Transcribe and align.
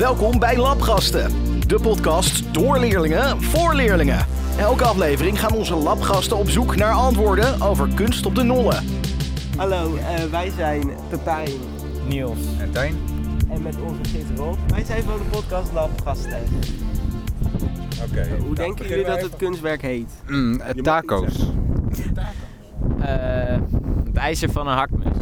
Welkom 0.00 0.38
bij 0.38 0.56
Labgasten, 0.56 1.30
de 1.66 1.80
podcast 1.80 2.54
door 2.54 2.78
leerlingen 2.78 3.42
voor 3.42 3.74
leerlingen. 3.74 4.26
Elke 4.58 4.84
aflevering 4.84 5.40
gaan 5.40 5.52
onze 5.52 5.74
labgasten 5.74 6.36
op 6.36 6.48
zoek 6.50 6.76
naar 6.76 6.92
antwoorden 6.92 7.60
over 7.60 7.88
kunst 7.94 8.26
op 8.26 8.34
de 8.34 8.42
nollen. 8.42 8.84
Hallo, 9.56 9.96
eh, 9.96 10.24
wij 10.24 10.50
zijn 10.50 10.90
Pepijn 11.08 11.50
Niels. 12.08 12.38
En 12.58 12.70
Tijn? 12.70 12.94
en 13.50 13.62
met 13.62 13.76
onze 13.80 14.04
gids 14.04 14.30
Rob. 14.36 14.56
Wij 14.66 14.84
zijn 14.84 15.02
van 15.02 15.18
de 15.18 15.24
podcast 15.24 15.72
Labgasten. 15.72 16.42
Oké. 18.10 18.28
Hoe 18.38 18.54
denken 18.54 18.88
jullie 18.88 19.04
dat 19.04 19.22
het 19.22 19.36
kunstwerk 19.36 19.82
heet? 19.82 20.22
Mm, 20.26 20.60
eh, 20.60 20.82
taco's. 20.82 21.52
Eh, 23.00 23.58
het 24.04 24.16
ijzer 24.16 24.50
van 24.50 24.68
een 24.68 24.76
hakmes. 24.76 25.16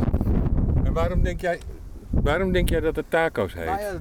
En 0.85 0.93
waarom 0.93 1.23
denk 1.23 1.41
jij, 1.41 1.61
waarom 2.11 2.53
denk 2.53 2.69
jij 2.69 2.81
dat 2.81 2.97
het 2.97 3.11
taco's 3.11 3.55
heet? 3.55 3.65
Nou 3.65 3.81
ja, 3.81 3.93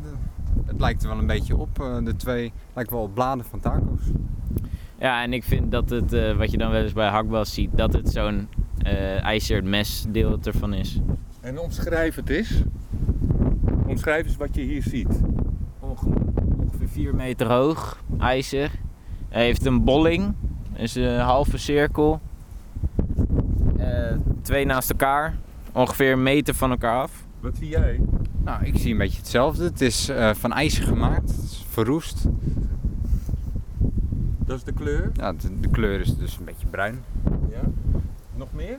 het 0.78 0.86
lijkt 0.86 1.04
er 1.04 1.10
wel 1.10 1.18
een 1.18 1.28
beetje 1.28 1.58
op. 1.58 1.80
eh, 1.82 1.98
de 2.04 2.16
twee 2.16 2.52
lijken 2.74 2.94
wel 2.96 3.04
op 3.04 3.14
bladen 3.14 3.46
van 3.46 3.60
taco's. 3.60 4.02
Ja, 5.00 5.24
en 5.24 5.34
ik 5.34 5.44
vind 5.44 5.72
dat 5.72 5.90
het, 5.90 6.14
eh, 6.14 6.38
wat 6.38 6.52
je 6.52 6.58
dan 6.58 6.72
wel 6.72 6.82
eens 6.82 6.94
bij 6.94 7.08
hakbas 7.10 7.54
ziet, 7.54 7.70
dat 7.78 7.94
het 7.94 8.10
zo'n 8.10 8.48
eh 8.78 9.24
ijzer 9.24 9.64
mesdeel 9.64 10.38
ervan 10.44 10.74
is. 10.74 11.00
En 11.42 11.60
omschrijf 11.60 12.16
het 12.16 12.30
eens. 12.30 12.62
Omschrijf 13.88 14.26
eens 14.26 14.38
wat 14.38 14.56
je 14.56 14.62
hier 14.62 14.84
ziet. 14.84 15.22
Onge- 15.80 16.08
ongeveer 16.58 16.88
4 16.88 17.16
meter 17.16 17.48
hoog, 17.52 18.04
ijzer. 18.20 18.72
Hij 19.30 19.44
heeft 19.44 19.66
een 19.66 19.84
bolling, 19.84 20.34
is 20.74 20.96
een 20.96 21.20
halve 21.20 21.58
cirkel. 21.58 22.20
Eh, 23.78 24.12
twee 24.42 24.66
naast 24.66 24.90
elkaar, 24.90 25.36
ongeveer 25.72 26.12
een 26.12 26.24
meter 26.24 26.54
van 26.54 26.70
elkaar 26.72 27.02
af. 27.02 27.26
Wat 27.40 27.58
zie 27.58 27.70
jij? 27.70 28.00
Nou, 28.48 28.66
ik 28.66 28.78
zie 28.78 28.92
een 28.92 28.98
beetje 28.98 29.18
hetzelfde. 29.18 29.64
Het 29.64 29.82
is 29.82 30.10
eh, 30.10 30.34
van 30.34 30.54
ijzer 30.54 30.84
gemaakt. 30.84 31.30
Het 31.32 31.44
is 31.44 31.66
verroest. 31.70 32.26
Dat 34.46 34.58
is 34.58 34.64
de 34.64 34.72
kleur. 34.72 35.12
Ja, 35.14 35.34
de, 35.34 35.60
de 35.60 35.70
kleur 35.70 36.00
is 36.00 36.18
dus 36.18 36.38
een 36.38 36.46
beetje 36.46 36.68
bruin. 36.68 37.04
Ja. 37.50 37.62
Nog 38.36 38.48
meer? 38.54 38.78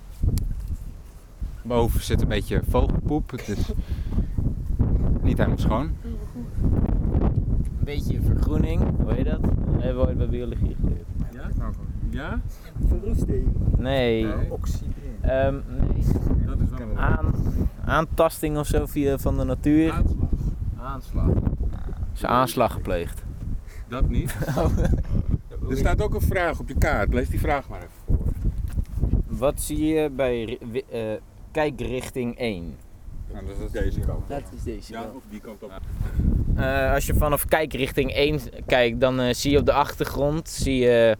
Boven 1.62 2.02
zit 2.02 2.20
een 2.20 2.28
beetje 2.28 2.62
vogelpoep. 2.68 3.30
Het 3.30 3.48
is 3.48 3.58
niet 5.22 5.36
helemaal 5.36 5.58
schoon. 5.58 5.90
Een 6.02 7.84
beetje 7.84 8.20
vergroening, 8.22 8.82
hoe 9.02 9.12
heet 9.12 9.24
dat? 9.24 9.42
Dat 9.42 9.82
hebben 9.82 10.02
we 10.02 10.08
ooit 10.08 10.18
bij 10.18 10.28
biologie 10.28 10.76
geleerd. 10.80 11.06
Ja? 11.32 11.50
Ja? 12.10 12.40
Verroesting. 12.86 13.46
Nee, 13.78 14.26
ehm, 15.20 15.54
nee. 15.78 16.02
Dat 16.46 16.60
is 16.60 16.68
wel 16.70 16.88
een 16.90 16.98
Aan, 16.98 17.34
aantasting 17.88 18.58
of 18.58 18.66
zo 18.66 18.86
via 18.86 19.18
van 19.18 19.38
de 19.38 19.44
natuur. 19.44 19.92
aanslag. 19.92 20.28
Aanslag. 20.80 21.26
Is 22.14 22.24
aanslag 22.24 22.72
gepleegd. 22.72 23.22
Dat 23.88 24.08
niet. 24.08 24.36
Er 25.70 25.76
staat 25.76 26.02
ook 26.02 26.14
een 26.14 26.20
vraag 26.20 26.58
op 26.60 26.68
je 26.68 26.74
kaart. 26.78 27.14
Lees 27.14 27.28
die 27.28 27.40
vraag 27.40 27.68
maar 27.68 27.78
even 27.78 27.90
voor. 28.06 28.18
Wat 29.26 29.60
zie 29.60 29.86
je 29.86 30.10
bij 30.10 30.58
eh, 30.90 31.00
kijkrichting 31.50 32.38
1? 32.38 32.74
Nou, 33.32 33.46
dat 33.46 33.56
is 33.66 33.70
deze 33.70 34.00
kant. 34.00 34.28
Dat 34.28 34.42
is 34.56 34.62
deze 34.62 34.92
Ja, 34.92 35.00
wel. 35.00 35.12
of 35.14 35.22
die 35.30 35.40
kant 35.40 35.62
op. 35.62 35.72
Eh, 36.56 36.92
als 36.92 37.06
je 37.06 37.14
vanaf 37.14 37.44
kijkrichting 37.44 38.12
1 38.12 38.40
kijkt, 38.66 39.00
dan 39.00 39.20
eh, 39.20 39.34
zie 39.34 39.50
je 39.50 39.58
op 39.58 39.66
de 39.66 39.72
achtergrond 39.72 40.48
zie 40.48 40.78
je 40.78 41.16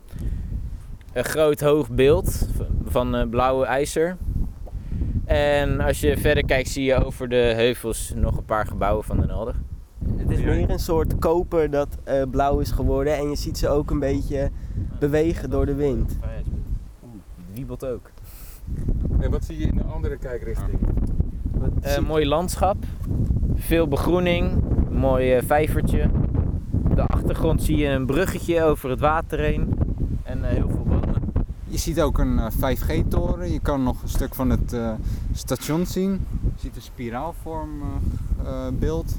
een 1.12 1.24
groot 1.24 1.60
hoog 1.60 1.90
beeld 1.90 2.48
van 2.84 3.14
eh, 3.16 3.28
blauwe 3.28 3.64
ijzer. 3.66 4.16
En 5.28 5.80
als 5.80 6.00
je 6.00 6.16
verder 6.16 6.44
kijkt, 6.44 6.68
zie 6.68 6.84
je 6.84 7.04
over 7.04 7.28
de 7.28 7.36
heuvels 7.56 8.12
nog 8.16 8.36
een 8.36 8.44
paar 8.44 8.66
gebouwen 8.66 9.04
van 9.04 9.16
Den 9.20 9.28
Helder. 9.28 9.54
Het 10.16 10.30
is 10.30 10.40
meer 10.40 10.70
een 10.70 10.78
soort 10.78 11.18
koper 11.18 11.70
dat 11.70 11.88
eh, 12.04 12.22
blauw 12.30 12.58
is 12.58 12.70
geworden 12.70 13.16
en 13.16 13.30
je 13.30 13.36
ziet 13.36 13.58
ze 13.58 13.68
ook 13.68 13.90
een 13.90 13.98
beetje 13.98 14.50
bewegen 14.98 15.50
door 15.50 15.66
de 15.66 15.74
wind. 15.74 16.18
Oeh, 17.04 17.12
het 17.36 17.54
wiebelt 17.54 17.86
ook. 17.86 18.10
En 19.20 19.30
wat 19.30 19.44
zie 19.44 19.58
je 19.58 19.66
in 19.66 19.76
de 19.76 19.82
andere 19.82 20.16
kijkrichting? 20.16 20.78
Zie- 21.82 22.00
mooi 22.00 22.26
landschap, 22.26 22.76
veel 23.54 23.88
begroening, 23.88 24.62
mooi 24.90 25.32
eh, 25.34 25.42
vijvertje. 25.46 26.10
Op 26.84 26.96
de 26.96 27.02
achtergrond 27.02 27.62
zie 27.62 27.76
je 27.76 27.88
een 27.88 28.06
bruggetje 28.06 28.62
over 28.62 28.90
het 28.90 29.00
water 29.00 29.38
heen 29.38 29.78
en 30.22 30.44
eh, 30.44 30.50
heel 30.50 30.68
veel 30.68 30.84
bomen. 30.84 31.22
Je 31.68 31.78
ziet 31.78 32.00
ook 32.00 32.18
een 32.18 32.38
eh, 32.38 32.76
5G-toren. 32.76 33.52
Je 33.52 33.60
kan 33.60 33.82
nog 33.82 34.02
een 34.02 34.08
stuk 34.08 34.34
van 34.34 34.50
het 34.50 34.72
eh, 34.72 34.90
station 35.34 35.86
zien. 35.86 36.26
Je 36.42 36.60
ziet 36.60 36.76
een 36.76 36.82
spiraalvorm 36.82 37.82
eh, 37.82 38.48
eh, 38.66 38.72
beeld. 38.72 39.14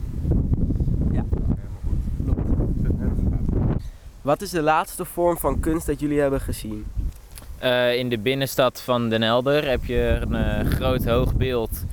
Wat 4.22 4.42
is 4.42 4.50
de 4.50 4.62
laatste 4.62 5.06
vorm 5.06 5.38
van 5.38 5.60
kunst 5.60 5.86
dat 5.88 6.00
jullie 6.00 6.20
hebben 6.20 6.42
gezien? 6.42 6.86
Eh, 7.58 7.96
in 7.96 8.10
de 8.10 8.18
binnenstad 8.18 8.82
van 8.82 9.10
Den 9.10 9.22
Helder 9.22 9.70
heb 9.70 9.86
je 9.86 10.20
een 10.22 10.36
eh, 10.36 10.70
groot 10.72 11.06
hoog 11.06 11.36
beeld. 11.36 11.84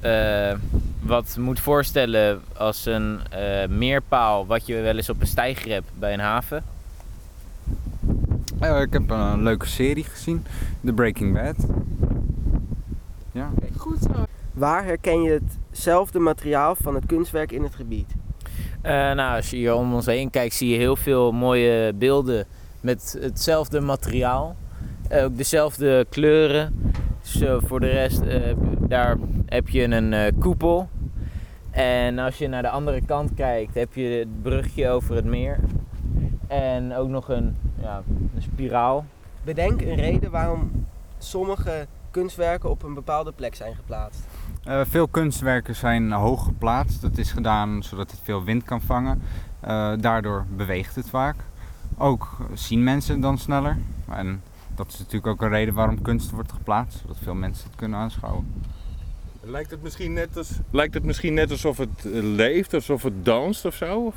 eh, 0.00 0.54
wat 1.02 1.36
moet 1.38 1.60
voorstellen 1.60 2.40
als 2.56 2.86
een 2.86 3.20
eh, 3.30 3.68
meerpaal 3.68 4.46
wat 4.46 4.66
je 4.66 4.80
wel 4.80 4.96
eens 4.96 5.08
op 5.10 5.20
een 5.20 5.26
steiger 5.26 5.70
hebt 5.70 5.90
bij 5.98 6.12
een 6.12 6.20
haven. 6.20 6.64
Eh, 8.60 8.80
ik 8.80 8.92
heb 8.92 9.10
een 9.10 9.42
leuke 9.42 9.66
serie 9.66 10.04
gezien. 10.04 10.44
The 10.84 10.92
Breaking 10.92 11.34
Bad. 11.34 11.66
Ja. 13.32 13.50
Waar 14.52 14.84
herken 14.84 15.22
je 15.22 15.40
hetzelfde 15.70 16.18
materiaal 16.18 16.74
van 16.74 16.94
het 16.94 17.06
kunstwerk 17.06 17.52
in 17.52 17.62
het 17.62 17.74
gebied? 17.74 18.14
Eh, 18.82 18.92
nou, 18.92 19.36
als 19.36 19.50
je 19.50 19.56
hier 19.56 19.74
om 19.74 19.94
ons 19.94 20.06
heen 20.06 20.30
kijkt, 20.30 20.54
zie 20.54 20.68
je 20.68 20.76
heel 20.76 20.96
veel 20.96 21.32
mooie 21.32 21.92
beelden 21.94 22.46
met 22.80 23.16
hetzelfde 23.20 23.80
materiaal. 23.80 24.56
Eh, 25.08 25.24
ook 25.24 25.36
dezelfde 25.36 26.06
kleuren. 26.08 26.92
Zo, 27.22 27.60
voor 27.64 27.80
de 27.80 27.88
rest, 27.88 28.20
eh, 28.20 28.40
daar 28.78 29.16
heb 29.46 29.68
je 29.68 29.82
een 29.82 30.12
eh, 30.12 30.32
koepel. 30.38 30.88
En 31.70 32.18
als 32.18 32.38
je 32.38 32.48
naar 32.48 32.62
de 32.62 32.68
andere 32.68 33.00
kant 33.06 33.34
kijkt, 33.34 33.74
heb 33.74 33.94
je 33.94 34.08
het 34.08 34.42
brugje 34.42 34.88
over 34.88 35.14
het 35.14 35.24
meer. 35.24 35.58
En 36.46 36.94
ook 36.94 37.08
nog 37.08 37.28
een, 37.28 37.56
ja, 37.82 38.02
een 38.08 38.19
spiraal. 38.64 39.04
Bedenk 39.44 39.80
een 39.80 39.94
reden 39.94 40.30
waarom 40.30 40.86
sommige 41.18 41.86
kunstwerken 42.10 42.70
op 42.70 42.82
een 42.82 42.94
bepaalde 42.94 43.32
plek 43.32 43.54
zijn 43.54 43.74
geplaatst. 43.74 44.20
Eh, 44.64 44.80
veel 44.84 45.08
kunstwerken 45.08 45.74
zijn 45.76 46.12
hoog 46.12 46.44
geplaatst. 46.44 47.02
Dat 47.02 47.18
is 47.18 47.30
gedaan 47.32 47.82
zodat 47.82 48.10
het 48.10 48.20
veel 48.22 48.44
wind 48.44 48.64
kan 48.64 48.80
vangen. 48.80 49.22
Eh, 49.60 49.92
daardoor 50.00 50.44
beweegt 50.56 50.94
het 50.94 51.08
vaak. 51.08 51.36
Ook 51.98 52.36
zien 52.54 52.84
mensen 52.84 53.20
dan 53.20 53.38
sneller. 53.38 53.76
En 54.08 54.42
dat 54.74 54.88
is 54.88 54.98
natuurlijk 54.98 55.26
ook 55.26 55.42
een 55.42 55.48
reden 55.48 55.74
waarom 55.74 56.02
kunst 56.02 56.30
wordt 56.30 56.52
geplaatst, 56.52 56.98
zodat 57.00 57.16
veel 57.22 57.34
mensen 57.34 57.66
het 57.66 57.76
kunnen 57.76 57.98
aanschouwen. 57.98 58.52
Lijkt 59.42 59.70
het 59.70 59.82
misschien 59.82 60.12
net, 60.12 60.36
als, 60.36 60.50
lijkt 60.70 60.94
het 60.94 61.04
misschien 61.04 61.34
net 61.34 61.50
alsof 61.50 61.76
het 61.78 62.04
eh, 62.04 62.10
leeft, 62.22 62.74
alsof 62.74 63.02
het 63.02 63.24
danst 63.24 63.64
of 63.64 63.74
zo? 63.74 64.04
Of? 64.06 64.14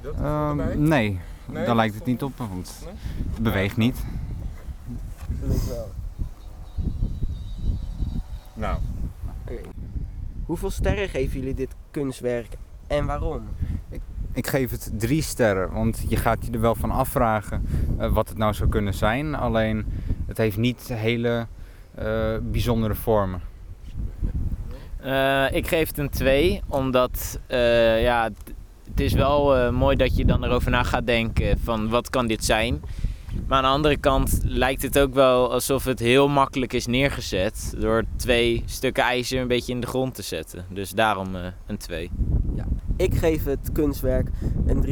Dat 0.00 0.14
Ehm, 0.14 0.60
erbij? 0.60 0.74
nee, 0.76 1.20
Nee? 1.46 1.64
daar 1.64 1.76
lijkt 1.76 1.94
het 1.94 2.04
niet 2.04 2.22
op, 2.22 2.36
want 2.36 2.82
Nee? 2.84 2.94
het 3.34 3.42
beweegt 3.42 3.76
niet. 3.76 4.04
Nou, 8.54 8.78
Hoeveel 10.46 10.70
sterren 10.70 11.08
geven 11.08 11.38
jullie 11.40 11.54
dit 11.54 11.74
kunstwerk 11.90 12.48
en 12.86 13.06
waarom? 13.06 13.42
Ik 14.32 14.46
geef 14.46 14.70
het 14.70 14.90
drie 14.96 15.22
sterren, 15.22 15.72
want 15.72 16.04
je 16.08 16.16
gaat 16.16 16.46
je 16.46 16.52
er 16.52 16.60
wel 16.60 16.74
van 16.74 16.90
afvragen 16.90 17.66
eh, 17.98 18.12
wat 18.12 18.28
het 18.28 18.38
nou 18.38 18.54
zou 18.54 18.68
kunnen 18.68 18.94
zijn. 18.94 19.34
Alleen 19.34 19.86
het 20.26 20.36
heeft 20.38 20.56
niet 20.56 20.88
hele 20.94 21.46
eh, 21.94 22.36
bijzondere 22.42 22.94
vormen. 22.94 23.40
Eh, 25.00 25.46
ik 25.52 25.66
geef 25.66 25.88
het 25.88 25.98
een 25.98 26.10
2, 26.10 26.62
omdat 26.68 27.38
eh, 27.46 28.02
ja, 28.02 28.30
het, 28.92 29.00
is 29.00 29.12
wel 29.12 29.56
eh, 29.56 29.70
mooi 29.70 29.96
dat 29.96 30.16
je 30.16 30.24
dan 30.24 30.44
erover 30.44 30.70
na 30.70 30.82
gaat 30.82 31.06
denken 31.06 31.58
van 31.58 31.88
wat 31.88 32.10
kan 32.10 32.26
dit 32.26 32.44
zijn. 32.44 32.80
Maar 33.46 33.58
aan 33.58 33.64
de 33.64 33.68
andere 33.68 33.96
kant 33.96 34.40
lijkt 34.42 34.82
het 34.82 34.98
ook 34.98 35.14
wel 35.14 35.52
alsof 35.52 35.84
het 35.84 35.98
heel 35.98 36.28
makkelijk 36.28 36.72
is 36.72 36.86
neergezet 36.86 37.74
door 37.78 38.04
twee 38.16 38.62
stukken 38.66 39.02
ijzer 39.02 39.40
een 39.40 39.48
beetje 39.48 39.72
in 39.72 39.80
de 39.80 39.86
grond 39.86 40.14
te 40.14 40.22
zetten. 40.22 40.64
Dus 40.68 40.90
daarom 40.90 41.36
eh, 41.36 41.42
een 41.66 41.76
2. 41.76 42.10
Ik 42.96 43.14
geef 43.14 43.44
het 43.44 43.72
kunstwerk 43.72 44.28
een 44.66 44.84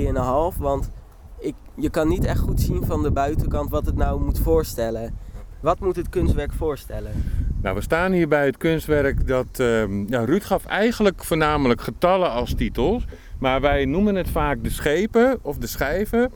3,5, 0.55 0.59
want 0.59 0.91
ik, 1.39 1.55
je 1.75 1.91
kan 1.91 2.09
niet 2.09 2.25
echt 2.25 2.41
goed 2.41 2.61
zien 2.61 2.85
van 2.85 3.03
de 3.03 3.11
buitenkant 3.11 3.71
wat 3.71 3.87
het 3.87 3.97
nou 3.97 4.21
moet 4.21 4.39
voorstellen. 4.39 5.19
Wat 5.61 5.81
moet 5.81 5.97
het 5.97 6.09
kunstwerk 6.09 6.53
voorstellen? 6.53 7.13
nou, 7.63 7.75
we 7.75 7.81
staan 7.83 8.13
hier 8.13 8.29
bij 8.29 8.47
het 8.47 8.57
kunstwerk 8.57 9.27
dat... 9.27 9.47
ehm, 9.53 10.13
ja, 10.13 10.25
Ruud 10.25 10.43
gaf 10.43 10.67
eigenlijk 10.67 11.25
voornamelijk 11.25 11.81
getallen 11.81 12.31
als 12.31 12.55
titels. 12.55 13.05
Maar 13.41 13.61
wij 13.61 13.85
noemen 13.85 14.15
het 14.15 14.29
vaak 14.29 14.65
de 14.65 14.71
schepen 14.71 15.39
of 15.43 15.59
de 15.59 15.67
schijven. 15.67 16.31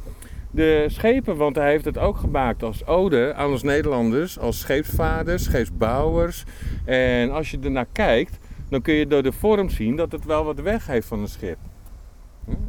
De 0.50 0.84
schepen, 0.88 1.36
want 1.36 1.56
hij 1.56 1.70
heeft 1.70 1.84
het 1.84 1.98
ook 1.98 2.16
gemaakt 2.16 2.62
als 2.62 2.86
ode 2.86 3.34
aan 3.34 3.50
ons 3.50 3.62
Nederlanders. 3.62 4.38
Als 4.38 4.58
scheepsvaders, 4.58 5.44
scheepsbouwers. 5.44 6.44
En 6.84 7.30
als 7.30 7.50
je 7.50 7.58
ernaar 7.62 7.86
kijkt, 7.92 8.38
dan 8.68 8.82
kun 8.82 8.94
je 8.94 9.06
door 9.06 9.22
de 9.22 9.32
vorm 9.32 9.68
zien 9.70 9.96
dat 9.96 10.12
het 10.12 10.24
wel 10.24 10.44
wat 10.44 10.60
weg 10.60 10.86
heeft 10.86 11.06
van 11.06 11.20
een 11.20 11.28
schip. 11.28 11.58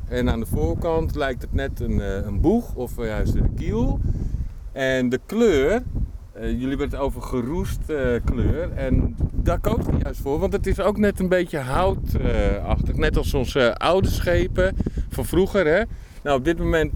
En 0.08 0.30
aan 0.30 0.40
de 0.40 0.46
voorkant 0.46 1.16
lijkt 1.16 1.42
het 1.42 1.54
net 1.54 1.80
een, 1.80 2.02
eh, 2.02 2.26
een 2.26 2.42
boeg 2.42 2.76
of 2.76 2.98
juist 2.98 3.36
een 3.36 3.54
kiel. 3.56 4.00
En 4.72 5.10
de 5.10 5.20
kleur, 5.26 5.84
eh, 6.36 6.50
jullie 6.52 6.68
hebben 6.68 6.90
het 6.90 7.00
over 7.00 7.22
geroest 7.22 7.90
eh, 7.90 7.98
kleur. 8.26 8.72
En 8.72 9.16
daar 9.32 9.60
koos 9.60 9.86
hij 9.86 10.00
juist 10.04 10.22
voor, 10.22 10.40
want 10.40 10.54
het 10.54 10.68
is 10.68 10.80
ook 10.80 10.98
net 10.98 11.20
een 11.20 11.30
beetje 11.30 11.58
houtachtig. 11.58 12.96
net 12.96 13.18
als 13.18 13.34
onze 13.34 13.76
oude 13.76 14.08
schepen 14.08 14.76
van 15.10 15.26
vroeger. 15.26 15.66
Hè? 15.68 15.84
Nou, 16.24 16.38
op 16.38 16.46
dit 16.46 16.58
moment, 16.58 16.94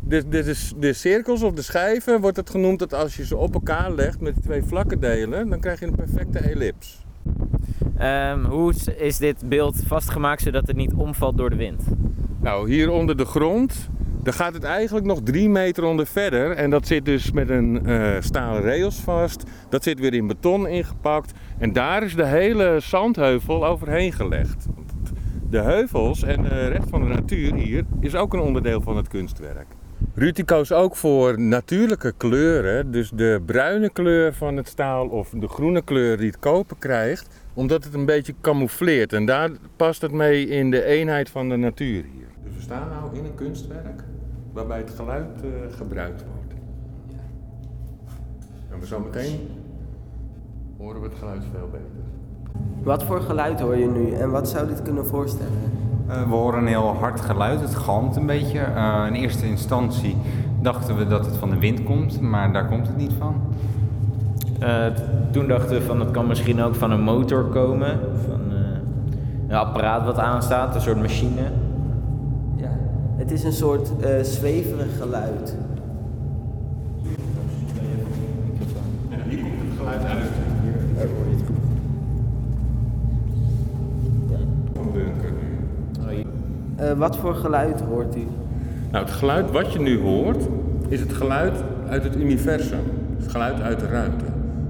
de, 0.00 0.28
de, 0.28 0.42
de, 0.42 0.70
de 0.78 0.92
cirkels 0.92 1.42
of 1.42 1.52
de 1.52 1.62
schijven, 1.62 2.20
wordt 2.20 2.36
het 2.36 2.50
genoemd 2.50 2.78
dat 2.78 2.94
als 2.94 3.16
je 3.16 3.26
ze 3.26 3.36
op 3.36 3.54
elkaar 3.54 3.92
legt 3.92 4.20
met 4.20 4.42
twee 4.42 4.62
vlakke 4.62 4.98
delen, 4.98 5.48
dan 5.48 5.60
krijg 5.60 5.80
je 5.80 5.86
een 5.86 5.94
perfecte 5.94 6.38
ellips. 6.38 7.04
Ehm, 7.96 8.44
hoe 8.44 8.74
is 8.96 9.16
dit 9.16 9.48
beeld 9.48 9.82
vastgemaakt 9.86 10.42
zodat 10.42 10.66
het 10.66 10.76
niet 10.76 10.92
omvalt 10.92 11.36
door 11.36 11.50
de 11.50 11.56
wind? 11.56 11.82
Nou, 12.40 12.70
hier 12.70 12.90
onder 12.90 13.16
de 13.16 13.24
grond, 13.24 13.88
daar 14.28 14.36
gaat 14.36 14.54
het 14.54 14.62
eigenlijk 14.62 15.06
nog 15.06 15.20
drie 15.24 15.48
meter 15.48 15.84
onder 15.84 16.06
verder. 16.06 16.50
En 16.50 16.70
dat 16.70 16.86
zit 16.86 17.04
dus 17.04 17.30
met 17.30 17.50
een 17.50 17.86
eh, 17.86 18.16
stalen 18.20 18.62
rails 18.62 19.00
vast. 19.00 19.44
Dat 19.68 19.82
zit 19.82 20.00
weer 20.00 20.14
in 20.14 20.26
beton 20.26 20.66
ingepakt. 20.66 21.32
En 21.58 21.72
daar 21.72 22.02
is 22.02 22.14
de 22.14 22.26
hele 22.26 22.76
zandheuvel 22.80 23.66
overheen 23.66 24.12
gelegd. 24.12 24.66
De 25.50 25.60
heuvels 25.60 26.22
en 26.22 26.42
de 26.42 26.66
rest 26.66 26.88
van 26.88 27.00
de 27.00 27.14
natuur 27.14 27.54
hier 27.54 27.84
is 28.00 28.14
ook 28.14 28.32
een 28.32 28.40
onderdeel 28.40 28.80
van 28.80 28.96
het 28.96 29.08
kunstwerk. 29.08 29.66
Die 30.14 30.44
koos 30.44 30.72
ook 30.72 30.96
voor 30.96 31.40
natuurlijke 31.40 32.12
kleuren. 32.16 32.90
Dus 32.90 33.10
de 33.10 33.42
bruine 33.46 33.90
kleur 33.90 34.34
van 34.34 34.56
het 34.56 34.68
staal 34.68 35.06
of 35.06 35.30
de 35.30 35.48
groene 35.48 35.82
kleur 35.82 36.16
die 36.16 36.26
het 36.26 36.38
koper 36.38 36.76
krijgt. 36.78 37.28
Omdat 37.54 37.84
het 37.84 37.94
een 37.94 38.06
beetje 38.06 38.34
camoufleert. 38.40 39.12
En 39.12 39.24
daar 39.24 39.50
past 39.76 40.02
het 40.02 40.12
mee 40.12 40.46
in 40.46 40.70
de 40.70 40.84
eenheid 40.84 41.30
van 41.30 41.48
de 41.48 41.56
natuur 41.56 42.04
hier. 42.14 42.26
We 42.58 42.64
staan 42.64 42.88
nou 42.88 43.16
in 43.16 43.24
een 43.24 43.34
kunstwerk 43.34 44.04
waarbij 44.52 44.78
het 44.78 44.90
geluid 44.96 45.42
eh, 45.42 45.76
gebruikt 45.76 46.24
wordt. 46.34 46.54
En 48.70 48.80
we 48.80 48.86
zo 48.86 49.00
meteen 49.00 49.40
horen 50.78 51.00
we 51.00 51.06
het 51.06 51.16
geluid 51.18 51.42
veel 51.52 51.68
beter. 51.70 52.04
Wat 52.82 53.02
voor 53.02 53.20
geluid 53.20 53.60
hoor 53.60 53.76
je 53.76 53.86
nu 53.86 54.12
en 54.12 54.30
wat 54.30 54.48
zou 54.48 54.66
dit 54.66 54.82
kunnen 54.82 55.06
voorstellen? 55.06 55.72
Eh, 56.06 56.22
we 56.22 56.34
horen 56.34 56.58
een 56.58 56.66
heel 56.66 56.94
hard 56.94 57.20
geluid, 57.20 57.60
het 57.60 57.74
galmt 57.74 58.16
een 58.16 58.26
beetje. 58.26 58.58
Eh, 58.58 59.04
in 59.06 59.14
eerste 59.14 59.46
instantie 59.46 60.16
dachten 60.60 60.96
we 60.96 61.06
dat 61.06 61.26
het 61.26 61.36
van 61.36 61.50
de 61.50 61.58
wind 61.58 61.84
komt, 61.84 62.20
maar 62.20 62.52
daar 62.52 62.66
komt 62.66 62.86
het 62.86 62.96
niet 62.96 63.12
van. 63.18 63.34
Eh, 64.58 64.86
toen 65.30 65.48
dachten 65.48 65.76
we 65.76 65.82
van 65.82 66.00
het 66.00 66.10
kan 66.10 66.26
misschien 66.26 66.62
ook 66.62 66.74
van 66.74 66.90
een 66.90 67.02
motor 67.02 67.44
komen. 67.44 67.98
Van 68.26 68.40
eh, 68.50 68.56
een 69.48 69.56
apparaat 69.56 70.04
wat 70.04 70.18
aanstaat, 70.18 70.74
een 70.74 70.80
soort 70.80 71.00
machine. 71.00 71.42
Het 73.28 73.38
is 73.38 73.44
een 73.44 73.52
soort 73.52 73.90
eh, 74.00 74.22
zweverig 74.22 74.96
geluid. 74.96 75.56
Ja, 79.10 79.16
hier 79.28 79.38
komt 79.38 79.52
het 79.60 79.78
geluid 79.78 80.04
uit. 80.04 80.28
Van 84.74 84.92
bunker 84.92 85.32
nu. 85.32 86.24
Eh, 86.76 86.92
wat 86.92 87.16
voor 87.16 87.34
geluid 87.34 87.80
hoort 87.80 88.16
u? 88.16 88.26
Nou, 88.90 89.04
het 89.04 89.14
geluid 89.14 89.50
wat 89.50 89.72
je 89.72 89.78
nu 89.78 90.00
hoort, 90.00 90.48
is 90.88 91.00
het 91.00 91.12
geluid 91.12 91.54
uit 91.88 92.04
het 92.04 92.16
universum. 92.16 92.84
Het 93.18 93.30
geluid 93.30 93.60
uit 93.60 93.80
de 93.80 93.86
ruimte. 93.86 94.24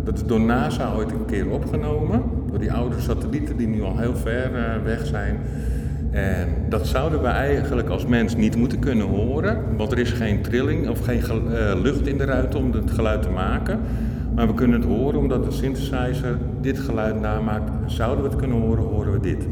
Dat 0.04 0.14
is 0.14 0.24
door 0.24 0.40
NASA 0.40 0.94
ooit 0.94 1.10
een 1.10 1.26
keer 1.26 1.50
opgenomen. 1.50 2.22
Door 2.50 2.58
die 2.58 2.72
oude 2.72 3.00
satellieten 3.00 3.56
die 3.56 3.68
nu 3.68 3.82
al 3.82 3.98
heel 3.98 4.16
ver 4.16 4.54
eh, 4.54 4.82
weg 4.84 5.06
zijn. 5.06 5.40
En 6.10 6.48
dat 6.68 6.86
zouden 6.86 7.20
we 7.22 7.26
eigenlijk 7.26 7.88
als 7.88 8.06
mens 8.06 8.36
niet 8.36 8.56
moeten 8.56 8.78
kunnen 8.78 9.06
horen. 9.06 9.76
Want 9.76 9.92
er 9.92 9.98
is 9.98 10.10
geen 10.10 10.42
trilling 10.42 10.88
of 10.88 11.04
geen 11.04 11.22
eh, 11.22 11.80
lucht 11.82 12.06
in 12.06 12.18
de 12.18 12.24
ruimte 12.24 12.58
om 12.58 12.72
het 12.72 12.90
geluid 12.90 13.22
te 13.22 13.30
maken. 13.30 13.80
Maar 14.34 14.46
we 14.46 14.54
kunnen 14.54 14.80
het 14.80 14.88
horen 14.88 15.18
omdat 15.18 15.44
de 15.44 15.50
synthesizer 15.50 16.38
dit 16.60 16.78
geluid 16.78 17.20
namaakt. 17.20 17.70
Zouden 17.86 18.24
we 18.24 18.30
het 18.30 18.38
kunnen 18.38 18.60
horen, 18.60 18.84
horen 18.84 19.12
we 19.12 19.20
dit. 19.20 19.46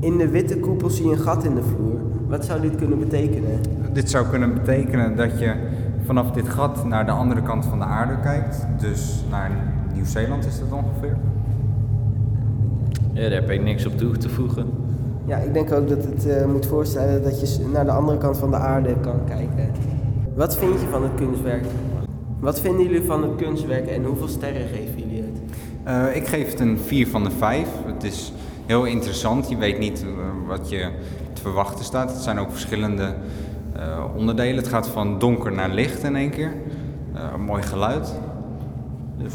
In 0.00 0.18
de 0.18 0.28
witte 0.28 0.58
koepel 0.58 0.90
zie 0.90 1.06
je 1.06 1.12
een 1.12 1.18
gat 1.18 1.44
in 1.44 1.54
de 1.54 1.62
vloer. 1.62 2.00
Wat 2.28 2.44
zou 2.44 2.60
dit 2.60 2.76
kunnen 2.76 2.98
betekenen? 2.98 3.60
Dit 3.92 4.10
zou 4.10 4.26
kunnen 4.26 4.54
betekenen 4.54 5.16
dat 5.16 5.38
je 5.38 5.54
vanaf 6.04 6.30
dit 6.30 6.48
gat 6.48 6.84
naar 6.84 7.06
de 7.06 7.12
andere 7.12 7.42
kant 7.42 7.64
van 7.64 7.78
de 7.78 7.84
aarde 7.84 8.20
kijkt. 8.22 8.66
Dus 8.80 9.24
naar 9.30 9.50
Nieuw-Zeeland 9.94 10.46
is 10.46 10.58
dat 10.58 10.72
ongeveer. 10.72 11.16
Ja, 13.18 13.28
daar 13.28 13.40
heb 13.40 13.50
ik 13.50 13.62
niks 13.62 13.86
op 13.86 13.98
toe 13.98 14.16
te 14.16 14.28
voegen. 14.28 14.66
Ja, 15.26 15.36
ik 15.36 15.52
denk 15.52 15.72
ook 15.72 15.88
dat 15.88 16.04
het 16.04 16.26
eh, 16.26 16.46
moet 16.46 16.66
voorstellen 16.66 17.22
dat 17.22 17.40
je 17.40 17.66
naar 17.72 17.84
de 17.84 17.90
andere 17.90 18.18
kant 18.18 18.38
van 18.38 18.50
de 18.50 18.56
aarde 18.56 18.94
kan 19.00 19.20
kijken. 19.26 19.70
Wat 20.34 20.56
vind 20.56 20.80
je 20.80 20.86
van 20.86 21.02
het 21.02 21.14
kunstwerk? 21.14 21.64
Wat 22.40 22.60
vinden 22.60 22.82
jullie 22.84 23.02
van 23.02 23.22
het 23.22 23.36
kunstwerk 23.36 23.86
en 23.86 24.04
hoeveel 24.04 24.28
sterren 24.28 24.68
geven 24.68 25.00
jullie 25.00 25.22
het? 25.22 25.40
Eh, 25.84 26.16
ik 26.16 26.26
geef 26.26 26.50
het 26.50 26.60
een 26.60 26.78
4 26.78 27.06
van 27.08 27.24
de 27.24 27.30
5. 27.30 27.68
Het 27.86 28.04
is 28.04 28.32
heel 28.66 28.84
interessant. 28.84 29.48
Je 29.48 29.56
weet 29.56 29.78
niet 29.78 30.02
eh, 30.02 30.08
wat 30.46 30.68
je 30.68 30.90
te 31.32 31.40
verwachten 31.40 31.84
staat. 31.84 32.10
Het 32.10 32.22
zijn 32.22 32.38
ook 32.38 32.50
verschillende 32.50 33.14
eh, 33.72 34.04
onderdelen. 34.16 34.56
Het 34.56 34.68
gaat 34.68 34.88
van 34.88 35.18
donker 35.18 35.52
naar 35.52 35.70
licht 35.70 36.02
in 36.02 36.16
één 36.16 36.30
keer. 36.30 36.52
Eh, 37.14 37.22
een 37.34 37.42
mooi 37.42 37.62
geluid. 37.62 38.14
Dus 39.18 39.34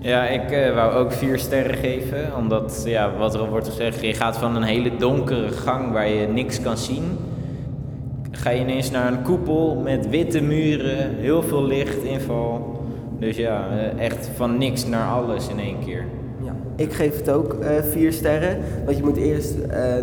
Ja, 0.00 0.26
ik 0.26 0.50
eh, 0.50 0.74
wou 0.74 0.94
ook 0.94 1.12
vier 1.12 1.38
sterren 1.38 1.76
geven. 1.76 2.36
Omdat, 2.36 2.82
ja, 2.86 3.12
wat 3.18 3.34
er 3.34 3.40
al 3.40 3.48
wordt 3.48 3.68
gezegd, 3.68 4.00
je 4.00 4.14
gaat 4.14 4.38
van 4.38 4.56
een 4.56 4.62
hele 4.62 4.96
donkere 4.96 5.48
gang 5.48 5.92
waar 5.92 6.08
je 6.08 6.26
niks 6.26 6.60
kan 6.60 6.76
zien. 6.76 7.04
Ga 8.30 8.50
je 8.50 8.60
ineens 8.60 8.90
naar 8.90 9.12
een 9.12 9.22
koepel 9.22 9.80
met 9.84 10.08
witte 10.08 10.40
muren, 10.40 11.14
heel 11.14 11.42
veel 11.42 11.66
lichtinval. 11.66 12.76
Dus 13.18 13.36
ja, 13.36 13.68
eh, 13.70 14.04
echt 14.04 14.30
van 14.34 14.58
niks 14.58 14.86
naar 14.86 15.10
alles 15.10 15.48
in 15.48 15.58
één 15.58 15.78
keer. 15.84 16.04
Ja. 16.44 16.54
Ik 16.76 16.92
geef 16.92 17.16
het 17.16 17.30
ook 17.30 17.54
eh, 17.54 17.82
vier 17.82 18.12
sterren. 18.12 18.58
Want 18.84 18.96
je 18.96 19.02
moet 19.02 19.16
eerst 19.16 19.54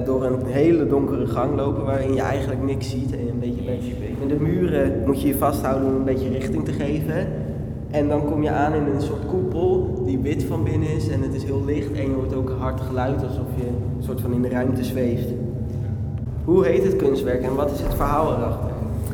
door 0.06 0.25
een 0.25 0.45
hele 0.45 0.88
donkere 0.88 1.27
gang 1.27 1.56
lopen 1.56 1.86
waarin 1.86 2.13
je 2.13 2.21
eigenlijk 2.21 2.63
niks 2.63 2.89
ziet. 2.89 3.12
En 3.12 3.27
een 3.27 3.39
beetje 3.39 3.62
bent. 3.62 3.83
In 4.21 4.27
de 4.27 4.44
muren 4.44 5.03
moet 5.06 5.21
je 5.21 5.27
je 5.27 5.36
vasthouden 5.36 5.89
om 5.89 5.95
een 5.95 6.03
beetje 6.03 6.30
richting 6.30 6.65
te 6.65 6.74
geven. 6.74 7.27
En 7.95 8.07
dan 8.07 8.25
kom 8.25 8.44
je 8.44 8.50
aan 8.50 8.74
in 8.74 8.86
een 8.86 9.01
soort 9.01 9.25
koepel 9.27 10.01
die 10.06 10.19
wit 10.19 10.44
van 10.44 10.63
binnen 10.63 10.89
is 10.89 11.09
en 11.09 11.21
het 11.21 11.33
is 11.33 11.44
heel 11.44 11.63
licht. 11.65 11.92
En 11.92 12.01
je 12.01 12.15
hoort 12.15 12.36
ook 12.36 12.50
een 12.50 12.57
hard 12.57 12.81
geluid 12.81 13.24
alsof 13.24 13.47
je 13.56 13.68
een 13.68 14.03
soort 14.03 14.21
van 14.21 14.33
in 14.33 14.42
de 14.42 14.50
ruimte 14.50 14.83
zweeft. 14.83 15.28
Hoe 16.44 16.66
heet 16.66 16.83
het 16.83 16.95
kunstwerk 16.95 17.44
en 17.44 17.56
wat 17.56 17.71
is 17.71 17.80
het 17.80 17.94
verhaal 17.94 18.35
erachter? 18.35 18.69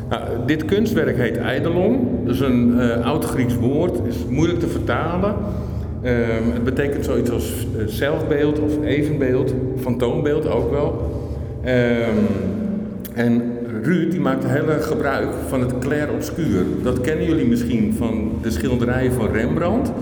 Nou, 0.08 0.22
dit 0.46 0.64
kunstwerk 0.64 1.16
heet 1.16 1.36
Eidolon. 1.36 2.08
Dat 2.24 2.34
is 2.34 2.40
een 2.40 2.80
eh, 2.80 3.06
oud-Grieks 3.06 3.56
woord, 3.56 4.06
is 4.06 4.26
moeilijk 4.28 4.60
te 4.60 4.68
vertalen. 4.68 5.34
Ehm, 6.02 6.50
het 6.52 6.64
betekent 6.64 7.04
zoiets 7.04 7.30
als 7.30 7.66
eh, 7.78 7.86
zelfbeeld 7.86 8.60
of 8.60 8.84
evenbeeld, 8.84 9.54
fantoombeeld 9.76 10.48
ook 10.48 10.70
wel. 10.70 11.10
Ehm, 11.62 12.16
en 13.14 13.42
Ruud 13.82 14.10
die 14.10 14.20
maakt 14.20 14.44
heel 14.46 14.70
erg 14.70 14.86
gebruik 14.86 15.28
van 15.48 15.60
het 15.60 15.78
clair-obscuur. 15.78 16.64
Dat 16.82 17.00
kennen 17.00 17.26
jullie 17.26 17.46
misschien 17.46 17.94
van 17.98 18.32
de 18.42 18.50
schilderijen 18.50 19.12
van 19.12 19.32
Rembrandt. 19.32 19.92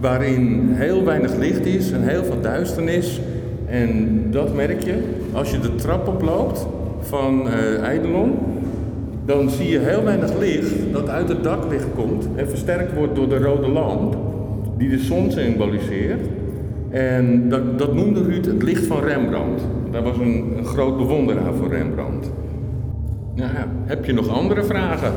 Waarin 0.00 0.68
heel 0.72 1.04
weinig 1.04 1.36
licht 1.36 1.66
is 1.66 1.92
en 1.92 2.02
heel 2.02 2.24
veel 2.24 2.40
duisternis. 2.40 3.20
En 3.66 4.22
dat 4.30 4.54
merk 4.54 4.82
je 4.82 4.94
als 5.32 5.50
je 5.50 5.60
de 5.60 5.74
trap 5.74 6.08
oploopt 6.08 6.66
van 7.00 7.48
eh 7.48 7.82
Eidolon 7.82 8.38
dan 9.28 9.50
zie 9.50 9.68
je 9.68 9.78
heel 9.78 10.04
weinig 10.04 10.38
licht 10.38 10.74
dat 10.92 11.08
uit 11.08 11.28
het 11.28 11.42
daklicht 11.42 11.86
komt 11.94 12.28
en 12.34 12.48
versterkt 12.48 12.94
wordt 12.94 13.14
door 13.14 13.28
de 13.28 13.38
rode 13.38 13.68
lamp 13.68 14.16
die 14.76 14.88
de 14.88 14.98
zon 14.98 15.30
symboliseert. 15.30 16.26
En 16.90 17.48
dat, 17.48 17.78
dat 17.78 17.94
noemde 17.94 18.22
Ruud 18.22 18.44
het 18.44 18.62
licht 18.62 18.86
van 18.86 19.02
Rembrandt. 19.02 19.62
Daar 19.90 20.02
was 20.02 20.16
een, 20.16 20.54
een 20.56 20.64
groot 20.64 20.96
bewonderaar 20.96 21.54
voor 21.54 21.68
Rembrandt. 21.68 22.30
Nou 23.38 23.52
ja, 23.52 23.66
heb 23.84 24.04
je 24.04 24.12
nog 24.12 24.28
andere 24.28 24.64
vragen? 24.64 25.14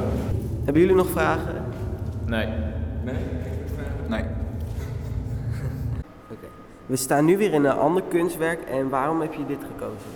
Hebben 0.63 0.81
jullie 0.81 0.95
nog 0.95 1.09
vragen? 1.09 1.63
Nee. 2.25 2.47
Nee? 3.03 3.15
nee. 4.07 4.23
Oké. 6.31 6.47
We 6.85 6.95
staan 6.95 7.25
nu 7.25 7.37
weer 7.37 7.53
in 7.53 7.65
een 7.65 7.77
ander 7.77 8.03
kunstwerk 8.09 8.61
en 8.61 8.89
waarom 8.89 9.21
heb 9.21 9.33
je 9.33 9.45
dit 9.47 9.57
gekozen? 9.67 10.09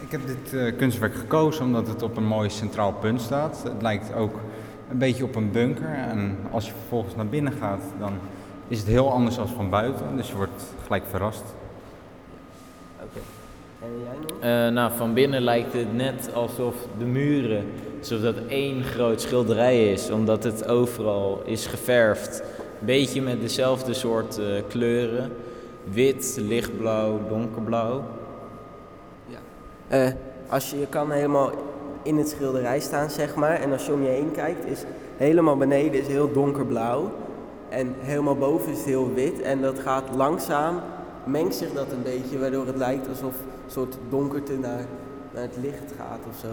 Ik 0.00 0.10
heb 0.10 0.20
dit 0.26 0.52
eh, 0.52 0.76
kunstwerk 0.76 1.14
gekozen 1.14 1.64
omdat 1.64 1.86
het 1.86 2.02
op 2.02 2.16
een 2.16 2.26
mooi 2.26 2.50
centraal 2.50 2.92
punt 2.92 3.20
staat. 3.20 3.62
Het 3.62 3.82
lijkt 3.82 4.14
ook 4.14 4.34
een 4.90 4.98
beetje 4.98 5.24
op 5.24 5.34
een 5.34 5.50
bunker. 5.50 5.88
En 5.88 6.36
als 6.50 6.66
je 6.66 6.72
vervolgens 6.72 7.14
naar 7.16 7.26
binnen 7.26 7.52
gaat, 7.52 7.82
dan 7.98 8.12
is 8.68 8.78
het 8.78 8.88
heel 8.88 9.12
anders 9.12 9.36
dan 9.36 9.48
van 9.48 9.70
buiten. 9.70 10.16
Dus 10.16 10.28
je 10.28 10.36
wordt 10.36 10.74
gelijk 10.84 11.04
verrast. 11.06 11.44
En 13.82 14.00
jij 14.02 14.16
nog? 14.20 14.40
Eh, 14.40 14.74
nou, 14.74 14.92
van 14.96 15.14
binnen 15.14 15.42
lijkt 15.42 15.72
het 15.72 15.94
net 15.94 16.30
alsof 16.34 16.74
de 16.98 17.04
muren, 17.04 17.64
alsof 17.98 18.20
dat 18.20 18.36
één 18.48 18.84
groot 18.84 19.20
schilderij 19.20 19.92
is, 19.92 20.10
omdat 20.10 20.44
het 20.44 20.68
overal 20.68 21.42
is 21.44 21.66
geverfd. 21.66 22.42
Beetje 22.78 23.22
met 23.22 23.40
dezelfde 23.40 23.94
soort 23.94 24.38
eh, 24.38 24.46
kleuren. 24.68 25.32
Wit, 25.84 26.36
lichtblauw, 26.40 27.20
donkerblauw. 27.28 28.02
Ja. 29.26 29.38
Eh, 29.88 30.12
als 30.48 30.70
je, 30.70 30.78
je 30.78 30.86
kan 30.86 31.10
helemaal 31.10 31.50
in 32.02 32.16
het 32.16 32.28
schilderij 32.28 32.80
staan, 32.80 33.10
zeg 33.10 33.34
maar. 33.34 33.60
En 33.60 33.72
als 33.72 33.86
je 33.86 33.92
om 33.92 34.02
je 34.02 34.08
heen 34.08 34.30
kijkt, 34.32 34.66
is 34.66 34.84
helemaal 35.16 35.56
beneden 35.56 36.00
is 36.00 36.06
heel 36.06 36.32
donkerblauw. 36.32 37.12
En 37.68 37.94
helemaal 37.98 38.36
boven 38.36 38.72
is 38.72 38.78
het 38.78 38.86
heel 38.86 39.12
wit. 39.14 39.40
En 39.40 39.60
dat 39.60 39.78
gaat 39.78 40.04
langzaam, 40.14 40.80
mengt 41.24 41.54
zich 41.54 41.72
dat 41.72 41.92
een 41.92 42.02
beetje, 42.02 42.38
waardoor 42.38 42.66
het 42.66 42.76
lijkt 42.76 43.08
alsof 43.08 43.34
een 43.34 43.59
soort 43.70 43.98
donkerte 44.08 44.58
naar, 44.58 44.84
naar 45.34 45.42
het 45.42 45.56
licht 45.60 45.92
gaat 45.98 46.20
of 46.28 46.38
zo. 46.38 46.48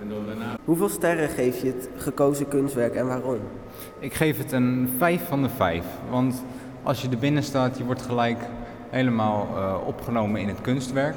En 0.00 0.08
dan 0.08 0.26
daarna... 0.26 0.56
Hoeveel 0.64 0.88
sterren 0.88 1.28
geef 1.28 1.62
je 1.62 1.66
het 1.66 1.88
gekozen 1.96 2.48
kunstwerk 2.48 2.94
en 2.94 3.06
waarom? 3.06 3.40
Ik 3.98 4.14
geef 4.14 4.38
het 4.38 4.52
een 4.52 4.90
5 4.98 5.26
van 5.28 5.42
de 5.42 5.48
5. 5.48 5.84
Want 6.10 6.44
als 6.82 7.02
je 7.02 7.08
er 7.08 7.18
binnen 7.18 7.42
staat, 7.42 7.78
je 7.78 7.84
wordt 7.84 8.02
gelijk 8.02 8.38
helemaal 8.90 9.48
eh, 9.54 9.74
opgenomen 9.86 10.40
in 10.40 10.48
het 10.48 10.60
kunstwerk. 10.60 11.16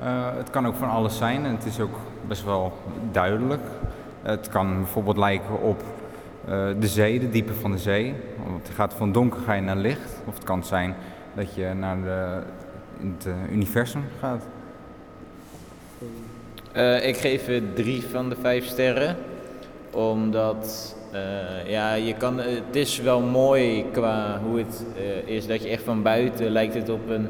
Eh, 0.00 0.36
het 0.36 0.50
kan 0.50 0.66
ook 0.66 0.74
van 0.74 0.90
alles 0.90 1.16
zijn 1.16 1.44
en 1.44 1.54
het 1.54 1.64
is 1.64 1.80
ook 1.80 1.98
best 2.28 2.44
wel 2.44 2.72
duidelijk. 3.12 3.62
Het 4.22 4.48
kan 4.48 4.76
bijvoorbeeld 4.76 5.16
lijken 5.16 5.62
op 5.62 5.82
eh, 6.44 6.66
de 6.78 6.86
zee, 6.86 7.18
de 7.18 7.30
diepe 7.30 7.54
van 7.54 7.70
de 7.70 7.78
zee. 7.78 8.14
Want 8.46 8.66
het 8.66 8.76
gaat 8.76 8.94
van 8.94 9.12
donker 9.12 9.40
ga 9.40 9.52
je 9.52 9.62
naar 9.62 9.76
licht. 9.76 10.22
Of 10.26 10.34
het 10.34 10.44
kan 10.44 10.64
zijn 10.64 10.94
dat 11.34 11.54
je 11.54 11.74
naar 11.74 12.02
de, 12.02 12.42
in 13.00 13.14
het 13.16 13.26
eh, 13.26 13.52
universum 13.52 14.04
gaat. 14.20 14.46
Eh, 16.72 17.08
ik 17.08 17.16
geef 17.16 17.46
het 17.46 17.76
drie 17.76 18.02
van 18.02 18.28
de 18.28 18.36
vijf 18.40 18.66
sterren. 18.66 19.16
Omdat 19.90 20.96
eh, 21.12 21.70
ja, 21.70 21.94
je 21.94 22.14
kan, 22.14 22.38
het 22.38 22.76
is 22.76 23.00
wel 23.00 23.20
mooi 23.20 23.84
qua 23.92 24.40
hoe 24.44 24.58
het 24.58 24.84
is. 25.24 25.46
Dat 25.46 25.62
je 25.62 25.68
echt 25.68 25.82
van 25.82 26.02
buiten 26.02 26.50
lijkt 26.50 26.74
het 26.74 26.88
op 26.88 27.08
een 27.08 27.28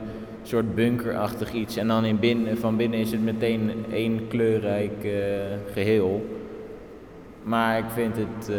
soort 0.49 0.75
bunkerachtig 0.75 1.53
iets. 1.53 1.77
En 1.77 1.89
dan 1.89 2.05
in 2.05 2.19
binnen, 2.19 2.59
van 2.59 2.77
binnen 2.77 2.99
is 2.99 3.11
het 3.11 3.23
meteen 3.23 3.85
één 3.91 4.29
kleurrijk 4.29 5.05
eh, 5.05 5.13
geheel. 5.73 6.27
Maar 7.43 7.79
ik 7.79 7.91
vind 7.95 8.17
het 8.17 8.49
eh, 8.49 8.57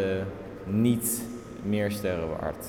niet 0.66 1.22
meer 1.64 1.92
sterren 1.92 2.30
waard. 2.30 2.66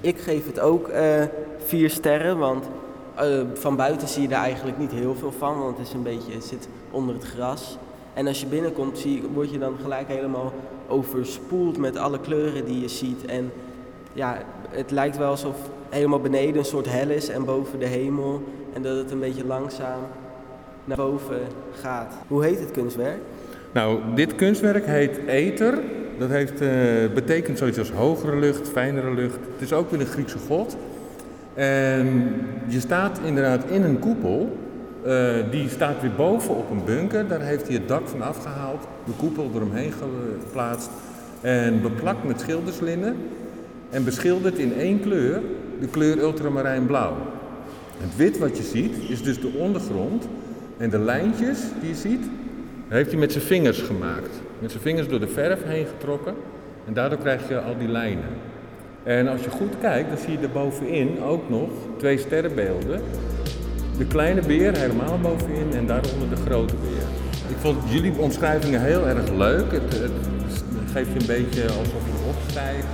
Ik 0.00 0.18
geef 0.18 0.46
het 0.46 0.60
ook 0.60 0.88
eh, 0.88 1.22
vier 1.58 1.90
sterren, 1.90 2.38
want 2.38 2.68
eh, 3.18 3.40
van 3.54 3.76
buiten 3.76 4.08
zie 4.08 4.22
je 4.22 4.28
er 4.28 4.42
eigenlijk 4.42 4.78
niet 4.78 4.90
heel 4.90 5.14
veel 5.14 5.32
van, 5.32 5.58
want 5.58 5.78
het, 5.78 5.86
is 5.86 5.92
een 5.92 6.02
beetje, 6.02 6.40
zit 6.40 6.68
onder 6.90 7.14
het 7.14 7.24
gras. 7.24 7.78
En 8.14 8.26
als 8.26 8.40
je 8.40 8.46
binnenkomt, 8.46 8.98
zie, 8.98 9.22
word 9.34 9.50
je 9.50 9.58
dan 9.58 9.76
gelijk 9.82 10.08
helemaal 10.08 10.52
overspoeld 10.88 11.78
met 11.78 11.96
alle 11.96 12.20
kleuren 12.20 12.64
die 12.64 12.80
je 12.80 12.88
ziet. 12.88 13.24
En 13.24 13.52
ja, 14.12 14.38
het 14.70 14.90
lijkt 14.90 15.16
wel 15.16 15.30
alsof 15.30 15.56
helemaal 15.88 16.20
beneden 16.20 16.56
een 16.56 16.64
soort 16.64 16.90
hel 16.90 17.08
is 17.08 17.28
en 17.28 17.44
boven 17.44 17.78
de 17.78 17.86
hemel. 17.86 18.42
En 18.72 18.82
dat 18.82 18.96
het 18.96 19.10
een 19.10 19.20
beetje 19.20 19.46
langzaam 19.46 20.00
naar 20.84 20.96
boven 20.96 21.40
gaat. 21.72 22.14
Hoe 22.28 22.44
heet 22.44 22.58
het 22.58 22.70
kunstwerk? 22.70 23.20
Nou, 23.72 24.00
dit 24.14 24.34
kunstwerk 24.34 24.86
heet 24.86 25.18
Ether. 25.26 25.78
Dat 26.18 26.28
heeft, 26.28 26.60
eh, 26.60 26.68
betekent 27.14 27.58
zoiets 27.58 27.78
als 27.78 27.90
hogere 27.90 28.36
lucht, 28.36 28.68
fijnere 28.68 29.14
lucht. 29.14 29.38
Het 29.52 29.60
is 29.60 29.72
ook 29.72 29.90
weer 29.90 30.00
een 30.00 30.06
Griekse 30.06 30.38
god. 30.38 30.76
En 31.58 32.34
je 32.66 32.80
staat 32.80 33.20
inderdaad 33.24 33.70
in 33.70 33.82
een 33.82 33.98
koepel. 33.98 34.58
Eh, 35.04 35.34
die 35.50 35.68
staat 35.68 36.00
weer 36.00 36.14
boven 36.16 36.56
op 36.56 36.70
een 36.70 36.84
bunker. 36.84 37.28
Daar 37.28 37.40
heeft 37.40 37.66
hij 37.66 37.76
het 37.76 37.88
dak 37.88 38.08
van 38.08 38.22
afgehaald. 38.22 38.86
De 39.04 39.12
koepel 39.16 39.50
eromheen 39.54 39.92
geplaatst. 40.42 40.90
En 41.40 41.82
beplakt 41.82 42.24
met 42.24 42.40
schilderslinnen. 42.40 43.16
En 43.90 44.04
beschilderd 44.04 44.58
in 44.58 44.74
één 44.78 45.00
kleur, 45.00 45.40
de 45.80 45.86
kleur 45.86 46.18
ultramarijnblauw. 46.18 47.16
Het 47.98 48.16
wit 48.16 48.38
wat 48.38 48.56
je 48.56 48.62
ziet 48.62 48.96
is 49.08 49.22
dus 49.22 49.40
de 49.40 49.52
ondergrond. 49.58 50.28
En 50.76 50.90
de 50.90 50.98
lijntjes 50.98 51.58
die 51.80 51.88
je 51.88 51.94
ziet, 51.94 52.24
heeft 52.88 53.10
hij 53.10 53.20
met 53.20 53.32
zijn 53.32 53.44
vingers 53.44 53.80
gemaakt. 53.80 54.40
Met 54.58 54.70
zijn 54.70 54.82
vingers 54.82 55.08
door 55.08 55.20
de 55.20 55.28
verf 55.28 55.64
heen 55.64 55.86
getrokken. 55.86 56.34
En 56.86 56.92
daardoor 56.92 57.18
krijg 57.18 57.48
je 57.48 57.60
al 57.60 57.78
die 57.78 57.88
lijnen. 57.88 58.47
En 59.02 59.28
als 59.28 59.44
je 59.44 59.50
goed 59.50 59.72
kijkt, 59.80 60.08
dan 60.08 60.18
zie 60.18 60.32
je 60.32 60.38
er 60.38 60.50
bovenin 60.50 61.22
ook 61.22 61.48
nog 61.48 61.68
twee 61.96 62.18
sterrenbeelden. 62.18 63.02
De 63.98 64.06
kleine 64.06 64.40
beer 64.40 64.76
helemaal 64.76 65.18
bovenin 65.18 65.72
en 65.72 65.86
daaronder 65.86 66.28
de 66.28 66.36
grote 66.36 66.74
beer. 66.74 67.02
Ik 67.48 67.56
vond 67.58 67.76
jullie 67.88 68.18
omschrijvingen 68.18 68.82
heel 68.82 69.06
erg 69.06 69.30
leuk. 69.30 69.72
Het, 69.72 69.92
het 69.92 70.12
geeft 70.92 71.12
je 71.12 71.20
een 71.20 71.26
beetje 71.26 71.62
alsof 71.62 72.06
je 72.06 72.28
opstijgt. 72.28 72.86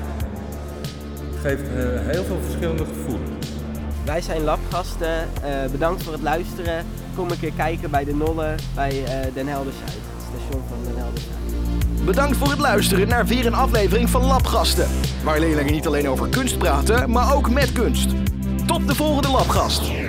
Het 1.31 1.41
geeft 1.41 1.69
eh, 1.69 2.07
heel 2.13 2.25
veel 2.25 2.41
verschillende 2.41 2.85
gevoelens. 2.85 3.49
Wij 4.05 4.21
zijn 4.21 4.43
labgasten. 4.43 5.29
Eh, 5.43 5.71
bedankt 5.71 6.03
voor 6.03 6.13
het 6.13 6.23
luisteren. 6.23 6.87
Kom 7.17 7.31
een 7.31 7.41
keer 7.41 7.53
kijken 7.57 7.91
bij 7.91 8.05
de 8.05 8.15
Nolle 8.15 8.55
bij 8.75 9.05
eh, 9.05 9.35
Den 9.35 9.47
Helder 9.47 9.73
Zuid. 9.73 9.93
Het 9.93 10.23
station 10.23 10.63
van 10.69 10.79
Den 10.85 10.97
Helder. 10.97 11.44
Bedankt 12.05 12.37
voor 12.37 12.51
het 12.51 12.59
luisteren 12.59 13.09
naar 13.09 13.27
weer 13.27 13.47
een 13.47 13.55
aflevering 13.55 14.11
van 14.11 14.25
Labgasten. 14.25 14.89
Waar 15.23 15.41
leerlingen 15.41 15.73
niet 15.73 15.87
alleen 15.87 16.09
over 16.09 16.29
kunst 16.29 16.59
praten, 16.59 17.11
maar 17.11 17.35
ook 17.35 17.51
met 17.51 17.73
kunst. 17.73 18.09
Tot 18.67 18.89
de 18.89 18.95
volgende 18.95 19.29
Labgast. 19.29 20.04